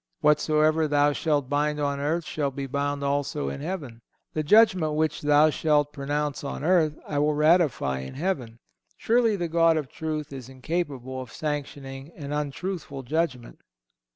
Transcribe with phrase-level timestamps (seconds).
[0.21, 4.01] "Whatsoever thou shalt bind on earth shall be bound also in Heaven."(178)
[4.33, 8.57] The judgment which thou shalt pronounce on earth I will ratify in heaven.
[8.97, 13.59] Surely the God of Truth is incapable of sanctioning an untruthful judgment.